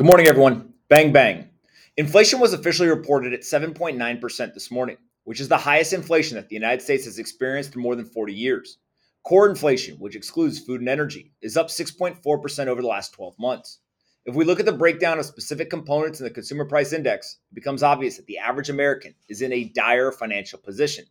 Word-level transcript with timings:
Good 0.00 0.06
morning, 0.06 0.28
everyone. 0.28 0.72
Bang, 0.88 1.12
bang. 1.12 1.50
Inflation 1.98 2.40
was 2.40 2.54
officially 2.54 2.88
reported 2.88 3.34
at 3.34 3.42
7.9% 3.42 4.54
this 4.54 4.70
morning, 4.70 4.96
which 5.24 5.42
is 5.42 5.48
the 5.48 5.58
highest 5.58 5.92
inflation 5.92 6.36
that 6.36 6.48
the 6.48 6.54
United 6.54 6.80
States 6.80 7.04
has 7.04 7.18
experienced 7.18 7.76
in 7.76 7.82
more 7.82 7.94
than 7.94 8.06
40 8.06 8.32
years. 8.32 8.78
Core 9.24 9.46
inflation, 9.46 9.96
which 9.96 10.16
excludes 10.16 10.58
food 10.58 10.80
and 10.80 10.88
energy, 10.88 11.32
is 11.42 11.58
up 11.58 11.66
6.4% 11.66 12.66
over 12.66 12.80
the 12.80 12.88
last 12.88 13.12
12 13.12 13.38
months. 13.38 13.80
If 14.24 14.34
we 14.34 14.46
look 14.46 14.58
at 14.58 14.64
the 14.64 14.72
breakdown 14.72 15.18
of 15.18 15.26
specific 15.26 15.68
components 15.68 16.18
in 16.18 16.24
the 16.24 16.30
Consumer 16.30 16.64
Price 16.64 16.94
Index, 16.94 17.36
it 17.52 17.54
becomes 17.54 17.82
obvious 17.82 18.16
that 18.16 18.24
the 18.24 18.38
average 18.38 18.70
American 18.70 19.14
is 19.28 19.42
in 19.42 19.52
a 19.52 19.64
dire 19.64 20.12
financial 20.12 20.60
position. 20.60 21.04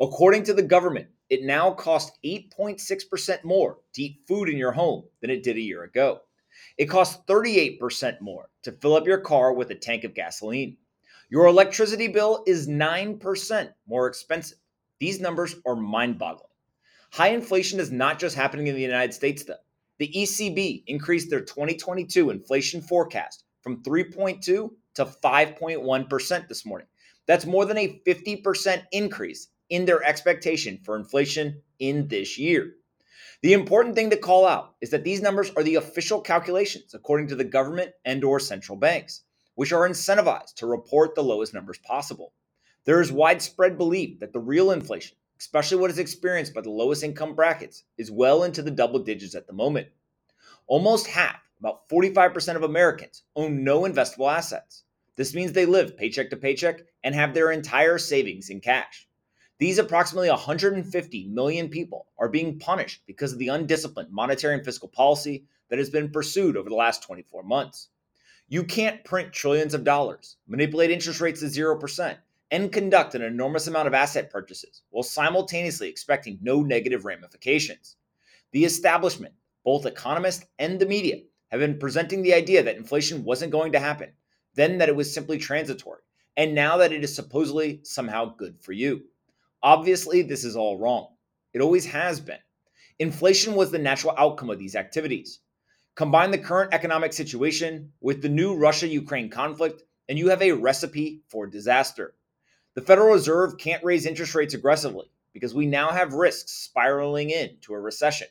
According 0.00 0.44
to 0.44 0.54
the 0.54 0.62
government, 0.62 1.08
it 1.28 1.42
now 1.42 1.72
costs 1.72 2.16
8.6% 2.24 3.42
more 3.42 3.78
to 3.94 4.02
eat 4.02 4.20
food 4.28 4.48
in 4.48 4.56
your 4.56 4.70
home 4.70 5.06
than 5.20 5.30
it 5.30 5.42
did 5.42 5.56
a 5.56 5.60
year 5.60 5.82
ago. 5.82 6.20
It 6.78 6.86
costs 6.86 7.22
38% 7.26 8.20
more 8.20 8.48
to 8.62 8.72
fill 8.72 8.96
up 8.96 9.06
your 9.06 9.18
car 9.18 9.52
with 9.52 9.70
a 9.70 9.74
tank 9.74 10.04
of 10.04 10.14
gasoline. 10.14 10.76
Your 11.30 11.46
electricity 11.46 12.08
bill 12.08 12.44
is 12.46 12.68
9% 12.68 13.72
more 13.86 14.06
expensive. 14.06 14.58
These 14.98 15.20
numbers 15.20 15.56
are 15.66 15.76
mind 15.76 16.18
boggling. 16.18 16.50
High 17.12 17.28
inflation 17.28 17.80
is 17.80 17.90
not 17.90 18.18
just 18.18 18.36
happening 18.36 18.68
in 18.68 18.74
the 18.74 18.82
United 18.82 19.12
States, 19.12 19.42
though. 19.42 19.54
The 19.98 20.08
ECB 20.08 20.84
increased 20.86 21.30
their 21.30 21.40
2022 21.40 22.30
inflation 22.30 22.80
forecast 22.80 23.44
from 23.62 23.82
3.2 23.82 24.42
to 24.42 24.70
5.1% 25.04 26.48
this 26.48 26.66
morning. 26.66 26.86
That's 27.26 27.46
more 27.46 27.64
than 27.64 27.78
a 27.78 28.00
50% 28.06 28.82
increase 28.92 29.48
in 29.70 29.84
their 29.84 30.02
expectation 30.02 30.80
for 30.84 30.96
inflation 30.96 31.62
in 31.78 32.08
this 32.08 32.38
year. 32.38 32.74
The 33.42 33.52
important 33.52 33.94
thing 33.94 34.10
to 34.10 34.16
call 34.16 34.46
out 34.46 34.74
is 34.80 34.90
that 34.90 35.04
these 35.04 35.20
numbers 35.20 35.50
are 35.56 35.62
the 35.62 35.74
official 35.74 36.20
calculations 36.20 36.94
according 36.94 37.28
to 37.28 37.36
the 37.36 37.44
government 37.44 37.92
and 38.04 38.22
or 38.22 38.38
central 38.38 38.78
banks, 38.78 39.22
which 39.54 39.72
are 39.72 39.88
incentivized 39.88 40.54
to 40.56 40.66
report 40.66 41.14
the 41.14 41.24
lowest 41.24 41.52
numbers 41.52 41.78
possible. 41.78 42.32
There 42.84 43.00
is 43.00 43.12
widespread 43.12 43.78
belief 43.78 44.20
that 44.20 44.32
the 44.32 44.40
real 44.40 44.70
inflation, 44.70 45.16
especially 45.38 45.78
what 45.78 45.90
is 45.90 45.98
experienced 45.98 46.54
by 46.54 46.60
the 46.62 46.70
lowest 46.70 47.02
income 47.02 47.34
brackets, 47.34 47.84
is 47.98 48.10
well 48.10 48.44
into 48.44 48.62
the 48.62 48.70
double 48.70 49.00
digits 49.00 49.34
at 49.34 49.46
the 49.46 49.52
moment. 49.52 49.88
Almost 50.66 51.06
half, 51.06 51.40
about 51.60 51.88
45% 51.88 52.56
of 52.56 52.62
Americans, 52.62 53.22
own 53.36 53.62
no 53.62 53.82
investable 53.82 54.32
assets. 54.32 54.84
This 55.16 55.34
means 55.34 55.52
they 55.52 55.66
live 55.66 55.96
paycheck 55.96 56.30
to 56.30 56.36
paycheck 56.36 56.80
and 57.04 57.14
have 57.14 57.34
their 57.34 57.52
entire 57.52 57.98
savings 57.98 58.50
in 58.50 58.60
cash. 58.60 59.06
These 59.58 59.78
approximately 59.78 60.30
150 60.30 61.26
million 61.28 61.68
people 61.68 62.06
are 62.18 62.28
being 62.28 62.58
punished 62.58 63.02
because 63.06 63.32
of 63.32 63.38
the 63.38 63.48
undisciplined 63.48 64.10
monetary 64.10 64.54
and 64.54 64.64
fiscal 64.64 64.88
policy 64.88 65.44
that 65.68 65.78
has 65.78 65.90
been 65.90 66.10
pursued 66.10 66.56
over 66.56 66.68
the 66.68 66.74
last 66.74 67.02
24 67.02 67.42
months. 67.44 67.88
You 68.48 68.64
can't 68.64 69.04
print 69.04 69.32
trillions 69.32 69.72
of 69.72 69.84
dollars, 69.84 70.36
manipulate 70.46 70.90
interest 70.90 71.20
rates 71.20 71.40
to 71.40 71.46
0%, 71.46 72.18
and 72.50 72.70
conduct 72.70 73.14
an 73.14 73.22
enormous 73.22 73.66
amount 73.66 73.88
of 73.88 73.94
asset 73.94 74.30
purchases 74.30 74.82
while 74.90 75.02
simultaneously 75.02 75.88
expecting 75.88 76.38
no 76.42 76.62
negative 76.62 77.04
ramifications. 77.06 77.96
The 78.50 78.66
establishment, 78.66 79.34
both 79.64 79.86
economists 79.86 80.44
and 80.58 80.78
the 80.78 80.86
media, 80.86 81.22
have 81.50 81.60
been 81.60 81.78
presenting 81.78 82.22
the 82.22 82.34
idea 82.34 82.62
that 82.62 82.76
inflation 82.76 83.24
wasn't 83.24 83.52
going 83.52 83.72
to 83.72 83.78
happen, 83.78 84.12
then 84.54 84.78
that 84.78 84.90
it 84.90 84.96
was 84.96 85.12
simply 85.12 85.38
transitory, 85.38 86.02
and 86.36 86.54
now 86.54 86.76
that 86.76 86.92
it 86.92 87.02
is 87.02 87.14
supposedly 87.14 87.80
somehow 87.84 88.34
good 88.36 88.60
for 88.60 88.72
you. 88.72 89.04
Obviously, 89.62 90.22
this 90.22 90.44
is 90.44 90.56
all 90.56 90.78
wrong. 90.78 91.08
It 91.54 91.60
always 91.60 91.86
has 91.86 92.18
been. 92.20 92.38
Inflation 92.98 93.54
was 93.54 93.70
the 93.70 93.78
natural 93.78 94.14
outcome 94.18 94.50
of 94.50 94.58
these 94.58 94.74
activities. 94.74 95.40
Combine 95.94 96.30
the 96.30 96.38
current 96.38 96.72
economic 96.72 97.12
situation 97.12 97.92
with 98.00 98.22
the 98.22 98.28
new 98.28 98.56
Russia 98.56 98.88
Ukraine 98.88 99.28
conflict, 99.28 99.82
and 100.08 100.18
you 100.18 100.30
have 100.30 100.42
a 100.42 100.52
recipe 100.52 101.22
for 101.28 101.46
disaster. 101.46 102.14
The 102.74 102.80
Federal 102.80 103.12
Reserve 103.12 103.58
can't 103.58 103.84
raise 103.84 104.06
interest 104.06 104.34
rates 104.34 104.54
aggressively 104.54 105.10
because 105.32 105.54
we 105.54 105.66
now 105.66 105.90
have 105.90 106.14
risks 106.14 106.52
spiraling 106.52 107.30
into 107.30 107.74
a 107.74 107.80
recession. 107.80 108.28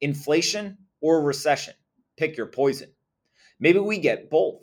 Inflation 0.00 0.76
or 1.00 1.22
recession? 1.22 1.74
Pick 2.16 2.36
your 2.36 2.46
poison. 2.46 2.90
Maybe 3.60 3.78
we 3.78 3.98
get 3.98 4.30
both. 4.30 4.62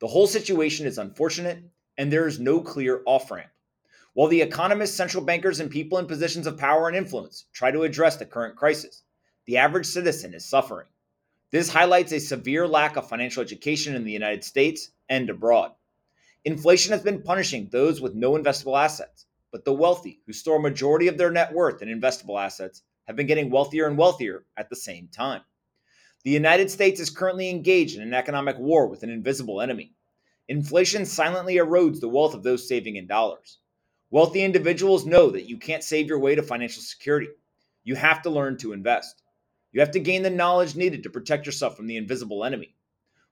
The 0.00 0.08
whole 0.08 0.26
situation 0.26 0.86
is 0.86 0.98
unfortunate, 0.98 1.62
and 1.98 2.12
there 2.12 2.26
is 2.26 2.38
no 2.38 2.60
clear 2.60 3.02
off 3.06 3.30
ramp. 3.30 3.50
While 4.14 4.28
the 4.28 4.42
economists, 4.42 4.96
central 4.96 5.24
bankers, 5.24 5.60
and 5.60 5.70
people 5.70 5.98
in 5.98 6.06
positions 6.06 6.46
of 6.48 6.58
power 6.58 6.88
and 6.88 6.96
influence 6.96 7.46
try 7.52 7.70
to 7.70 7.84
address 7.84 8.16
the 8.16 8.26
current 8.26 8.56
crisis, 8.56 9.04
the 9.46 9.56
average 9.56 9.86
citizen 9.86 10.34
is 10.34 10.44
suffering. 10.44 10.88
This 11.52 11.68
highlights 11.68 12.12
a 12.12 12.18
severe 12.18 12.66
lack 12.66 12.96
of 12.96 13.08
financial 13.08 13.42
education 13.42 13.94
in 13.94 14.04
the 14.04 14.12
United 14.12 14.42
States 14.42 14.90
and 15.08 15.30
abroad. 15.30 15.72
Inflation 16.44 16.92
has 16.92 17.02
been 17.02 17.22
punishing 17.22 17.68
those 17.68 18.00
with 18.00 18.14
no 18.14 18.32
investable 18.32 18.76
assets, 18.76 19.26
but 19.52 19.64
the 19.64 19.72
wealthy, 19.72 20.20
who 20.26 20.32
store 20.32 20.56
a 20.56 20.60
majority 20.60 21.06
of 21.06 21.16
their 21.16 21.30
net 21.30 21.52
worth 21.52 21.80
in 21.80 21.88
investable 21.88 22.40
assets, 22.40 22.82
have 23.06 23.14
been 23.14 23.26
getting 23.26 23.50
wealthier 23.50 23.86
and 23.86 23.96
wealthier 23.96 24.44
at 24.56 24.70
the 24.70 24.76
same 24.76 25.08
time. 25.08 25.42
The 26.24 26.30
United 26.30 26.70
States 26.70 27.00
is 27.00 27.10
currently 27.10 27.48
engaged 27.48 27.96
in 27.96 28.02
an 28.02 28.14
economic 28.14 28.58
war 28.58 28.88
with 28.88 29.02
an 29.02 29.10
invisible 29.10 29.60
enemy. 29.60 29.94
Inflation 30.48 31.06
silently 31.06 31.56
erodes 31.56 32.00
the 32.00 32.08
wealth 32.08 32.34
of 32.34 32.42
those 32.42 32.66
saving 32.66 32.96
in 32.96 33.06
dollars. 33.06 33.58
Wealthy 34.12 34.42
individuals 34.42 35.06
know 35.06 35.30
that 35.30 35.48
you 35.48 35.56
can't 35.56 35.84
save 35.84 36.08
your 36.08 36.18
way 36.18 36.34
to 36.34 36.42
financial 36.42 36.82
security. 36.82 37.28
You 37.84 37.94
have 37.94 38.22
to 38.22 38.30
learn 38.30 38.56
to 38.58 38.72
invest. 38.72 39.22
You 39.70 39.80
have 39.80 39.92
to 39.92 40.00
gain 40.00 40.24
the 40.24 40.30
knowledge 40.30 40.74
needed 40.74 41.04
to 41.04 41.10
protect 41.10 41.46
yourself 41.46 41.76
from 41.76 41.86
the 41.86 41.96
invisible 41.96 42.44
enemy. 42.44 42.74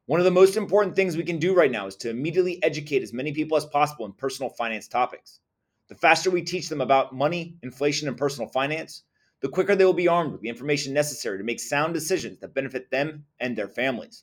One 0.06 0.20
of 0.20 0.24
the 0.24 0.30
most 0.30 0.56
important 0.56 0.94
things 0.94 1.16
we 1.16 1.24
can 1.24 1.40
do 1.40 1.52
right 1.52 1.70
now 1.70 1.88
is 1.88 1.96
to 1.96 2.10
immediately 2.10 2.62
educate 2.62 3.02
as 3.02 3.12
many 3.12 3.32
people 3.32 3.56
as 3.56 3.66
possible 3.66 4.06
in 4.06 4.12
personal 4.12 4.50
finance 4.50 4.86
topics. 4.86 5.40
The 5.88 5.96
faster 5.96 6.30
we 6.30 6.42
teach 6.42 6.68
them 6.68 6.80
about 6.80 7.12
money, 7.12 7.56
inflation, 7.62 8.06
and 8.06 8.16
personal 8.16 8.48
finance, 8.48 9.02
the 9.40 9.48
quicker 9.48 9.74
they 9.74 9.84
will 9.84 9.92
be 9.92 10.06
armed 10.06 10.30
with 10.30 10.42
the 10.42 10.48
information 10.48 10.94
necessary 10.94 11.38
to 11.38 11.44
make 11.44 11.58
sound 11.58 11.92
decisions 11.92 12.38
that 12.38 12.54
benefit 12.54 12.90
them 12.90 13.26
and 13.40 13.56
their 13.56 13.68
families. 13.68 14.22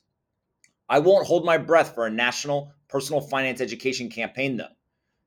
I 0.88 1.00
won't 1.00 1.26
hold 1.26 1.44
my 1.44 1.58
breath 1.58 1.94
for 1.94 2.06
a 2.06 2.10
national 2.10 2.72
personal 2.88 3.20
finance 3.20 3.60
education 3.60 4.08
campaign, 4.08 4.56
though. 4.56 4.75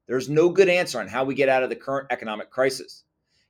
There's 0.10 0.28
no 0.28 0.50
good 0.50 0.70
answer 0.70 1.00
on 1.00 1.08
how 1.08 1.24
we 1.24 1.36
get 1.36 1.50
out 1.50 1.62
of 1.62 1.70
the 1.70 1.76
current 1.76 2.08
economic 2.10 2.50
crisis. 2.50 3.04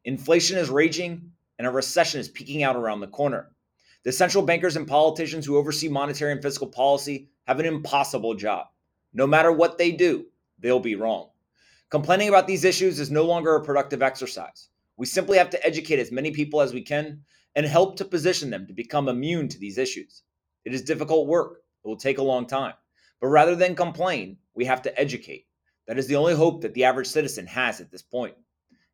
Inflation 0.04 0.58
is 0.58 0.70
raging 0.70 1.32
and 1.58 1.66
a 1.66 1.72
recession 1.72 2.20
is 2.20 2.28
peeking 2.28 2.64
out 2.64 2.76
around 2.76 3.00
the 3.00 3.08
corner. 3.08 3.52
The 4.04 4.12
central 4.12 4.44
bankers 4.44 4.76
and 4.76 4.86
politicians 4.86 5.46
who 5.46 5.56
oversee 5.56 5.88
monetary 5.88 6.34
and 6.34 6.42
fiscal 6.42 6.68
policy 6.68 7.30
have 7.48 7.62
an 7.62 7.66
impossible 7.66 8.34
job. 8.34 8.68
No 9.14 9.26
matter 9.26 9.54
what 9.54 9.78
they 9.78 9.94
do, 9.94 10.26
they'll 10.60 10.82
be 10.82 10.96
wrong. 10.96 11.30
Complaining 11.92 12.28
about 12.28 12.46
these 12.46 12.66
issues 12.66 13.00
is 13.00 13.10
no 13.10 13.24
longer 13.24 13.56
a 13.56 13.64
productive 13.64 14.04
exercise. 14.04 14.68
We 14.98 15.06
simply 15.06 15.38
have 15.38 15.52
to 15.52 15.66
educate 15.66 16.00
as 16.00 16.12
many 16.12 16.32
people 16.32 16.60
as 16.60 16.74
we 16.74 16.82
can 16.82 17.22
and 17.56 17.66
help 17.66 17.96
to 17.96 18.04
position 18.04 18.50
them 18.50 18.68
to 18.68 18.74
become 18.74 19.08
immune 19.08 19.48
to 19.48 19.60
these 19.60 19.78
issues. 19.78 20.24
It 20.66 20.74
is 20.74 20.82
difficult 20.82 21.28
work, 21.28 21.62
it 21.86 21.88
will 21.88 21.96
take 21.96 22.18
a 22.18 22.22
long 22.22 22.46
time. 22.46 22.74
But 23.22 23.28
rather 23.28 23.56
than 23.56 23.76
complain, 23.76 24.36
we 24.56 24.66
have 24.66 24.82
to 24.82 25.00
educate. 25.00 25.46
That 25.90 25.98
is 25.98 26.06
the 26.06 26.18
only 26.18 26.36
hope 26.36 26.62
that 26.62 26.76
the 26.76 26.84
average 26.84 27.08
citizen 27.08 27.48
has 27.48 27.82
at 27.82 27.90
this 27.90 28.04
point. 28.04 28.36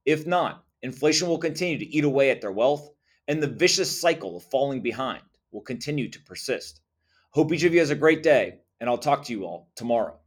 If 0.05 0.25
not, 0.25 0.63
inflation 0.81 1.27
will 1.27 1.37
continue 1.37 1.77
to 1.77 1.85
eat 1.85 2.05
away 2.05 2.31
at 2.31 2.39
their 2.39 2.53
wealth, 2.53 2.89
and 3.27 3.43
the 3.43 3.47
vicious 3.47 3.99
cycle 3.99 4.37
of 4.37 4.43
falling 4.43 4.81
behind 4.81 5.21
will 5.51 5.59
continue 5.59 6.09
to 6.09 6.21
persist. 6.21 6.79
Hope 7.31 7.51
each 7.51 7.65
of 7.65 7.73
you 7.73 7.81
has 7.81 7.89
a 7.89 7.95
great 7.95 8.23
day, 8.23 8.59
and 8.79 8.89
I'll 8.89 8.97
talk 8.97 9.25
to 9.25 9.33
you 9.33 9.43
all 9.43 9.67
tomorrow. 9.75 10.17